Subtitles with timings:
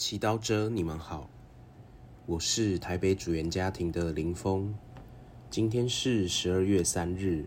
[0.00, 1.28] 祈祷者，你们好，
[2.24, 4.74] 我是台北主言家庭的林峰。
[5.50, 7.44] 今天是十二月三日，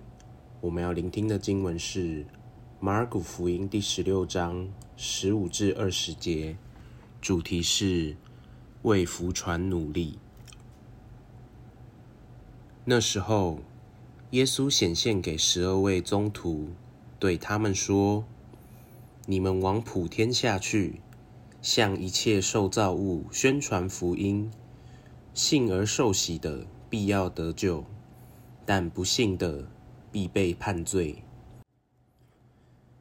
[0.61, 2.27] 我们要聆听的经文是
[2.79, 6.55] 马尔谷福音第十六章十五至二十节，
[7.19, 8.15] 主题是
[8.83, 10.19] 为福传努力。
[12.85, 13.61] 那时候，
[14.29, 16.67] 耶稣显现给十二位宗徒，
[17.17, 18.23] 对他们说
[19.25, 21.01] ：“你们往普天下去。”
[21.63, 24.51] 向一切受造物宣传福音，
[25.33, 27.85] 信而受洗的必要得救，
[28.65, 29.65] 但不信的
[30.11, 31.23] 必被判罪。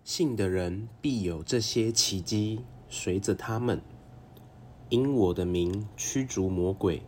[0.04, 3.82] 信的人必有这些奇迹随着他们，
[4.90, 7.02] 因我的名驱逐魔鬼，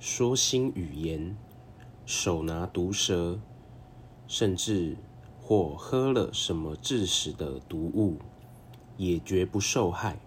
[0.00, 1.36] 说新语言，
[2.04, 3.38] 手拿毒蛇，
[4.26, 4.96] 甚至
[5.40, 8.16] 或喝了什么致死的毒物，
[8.96, 10.18] 也绝不受害。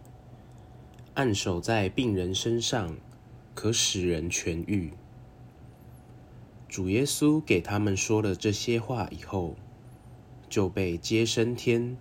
[1.15, 2.97] 按手在病人身上，
[3.53, 4.93] 可使人痊愈。
[6.67, 9.55] 主耶稣给他们说了这些话以后，
[10.49, 11.95] 就被接升天，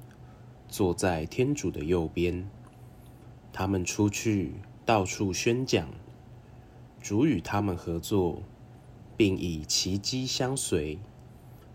[0.67, 2.48] 坐在天主的右边。
[3.53, 4.55] 他们出去
[4.86, 5.86] 到处宣讲，
[7.03, 8.42] 主与他们合作，
[9.14, 10.98] 并以奇迹相随，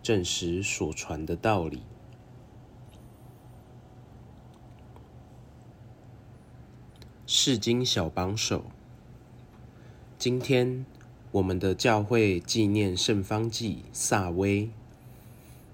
[0.02, 1.84] 证实所传的道理。
[7.30, 8.64] 世经小帮手，
[10.18, 10.86] 今天
[11.32, 14.70] 我们的教会纪念圣方济萨威，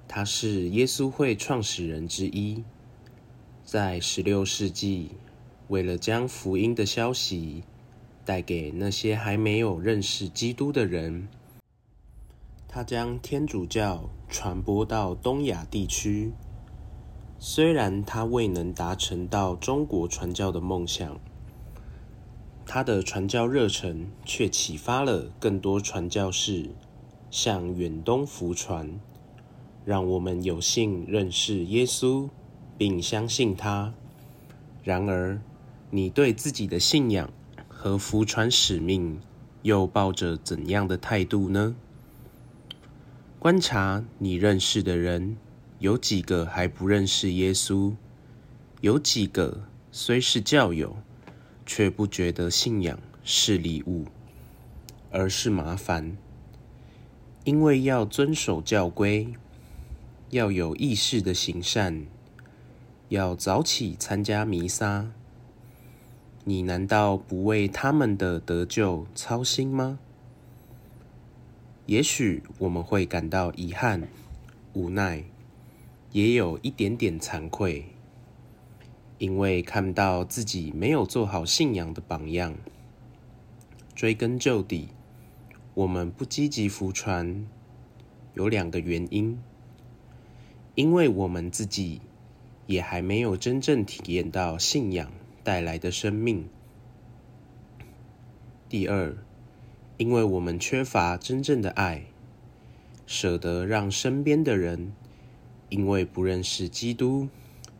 [0.08, 2.64] 他是耶稣会创始人之一。
[3.64, 5.12] 在十六世纪，
[5.68, 7.62] 为了将福音的消息
[8.26, 11.28] 带给那些还没有认识基督的人，
[12.68, 16.32] 他将天主教传播到东亚地区。
[17.38, 21.22] 虽然他未能达成到中国传教的梦想。
[22.66, 26.70] 他的传教热忱却启发了更多传教士
[27.30, 29.00] 向远东服传，
[29.86, 32.30] 让我们有幸认识耶稣
[32.78, 33.94] 并相信他。
[34.84, 35.40] 然而，
[35.92, 37.30] 你对自己的信仰
[37.68, 39.20] 和服传使命
[39.62, 41.76] 又抱着怎样的态度呢？
[43.40, 45.38] 观察你认识的人，
[45.80, 47.94] 有几个还不认识耶稣？
[48.82, 50.96] 有几个虽是教友？
[51.66, 54.06] 却不觉得信仰是礼物，
[55.12, 56.18] 而是麻烦。
[57.44, 59.34] 因为要遵守教规，
[60.30, 62.06] 要有意识的行善，
[63.10, 65.12] 要早起参加弥撒。
[66.46, 70.00] 你难道不为他们的得救操心吗？
[71.86, 74.08] 也许我们会感到遗憾、
[74.74, 75.24] 无奈，
[76.12, 77.93] 也有一点点惭愧。
[79.20, 82.56] 因为看到自己没有做好信仰的榜样，
[83.96, 84.90] 追根究底，
[85.76, 87.48] 我们不积极服传，
[88.34, 89.40] 有两个原因：
[90.76, 92.02] 因为我们自己
[92.66, 95.12] 也还没有真正体验到信仰
[95.44, 96.46] 带来的生命；
[98.68, 99.16] 第二，
[99.98, 102.06] 因为我们缺乏真正的爱，
[103.06, 104.94] 舍得让身边的人
[105.70, 107.30] 因为不认识基督。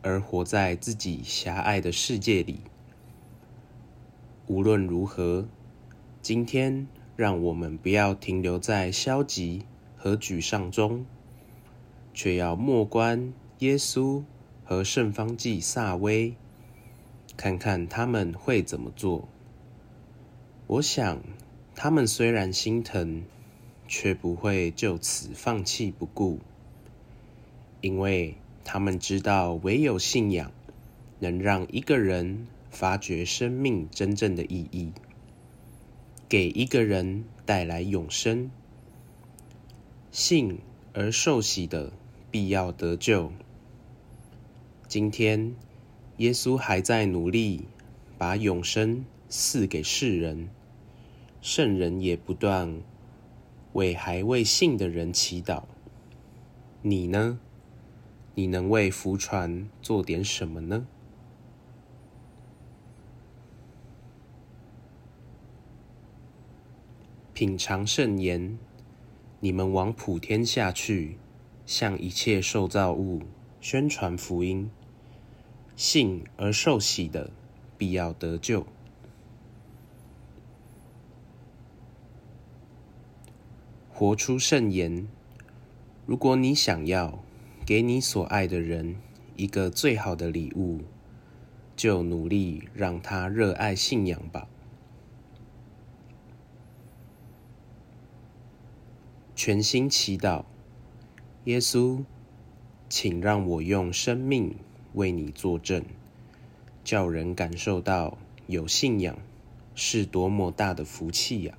[0.04, 2.60] 而活在自己狭隘的世界里。
[4.46, 5.48] 无论如何，
[6.20, 9.64] 今天让我们不要停留在消极
[9.96, 11.06] 和沮丧中，
[12.12, 14.22] 却要默观耶稣
[14.62, 16.34] 和圣方济萨威，
[17.34, 19.26] 看看他们会怎么做。
[20.66, 21.22] 我想，
[21.74, 23.24] 他们虽然心疼，
[23.88, 26.40] 却不会就此放弃不顾，
[27.80, 28.36] 因为。
[28.64, 30.50] 他们知道，唯有信仰
[31.20, 34.90] 能让一个人发掘生命真正的意义，
[36.28, 38.50] 给一个人带来永生。
[40.10, 40.58] 信
[40.92, 41.92] 而受洗的
[42.30, 43.30] 必要得救。
[44.88, 45.54] 今天，
[46.16, 47.64] 耶稣还在努力
[48.16, 50.48] 把永生赐给世人，
[51.42, 52.80] 圣人也不断
[53.72, 55.64] 为还未信的人祈祷。
[56.80, 57.38] 你呢？
[58.36, 60.86] 你能为福传做点什么呢？
[67.32, 68.58] 品尝圣言，
[69.40, 71.18] 你们往普天下去，
[71.64, 73.22] 向一切受造物
[73.60, 74.70] 宣传福音。
[75.76, 77.30] 信而受洗的，
[77.76, 78.66] 必要得救。
[83.92, 85.08] 活出圣言。
[86.06, 87.23] 如果你想要。
[87.66, 88.96] 给你所爱的人
[89.36, 90.82] 一个最好的礼物，
[91.74, 94.46] 就努力让他热爱信仰吧。
[99.34, 100.44] 全心祈祷，
[101.44, 102.04] 耶稣，
[102.90, 104.54] 请让我用生命
[104.92, 105.82] 为你作证，
[106.84, 109.16] 叫人感受到有信仰
[109.74, 111.56] 是多么大的福气呀！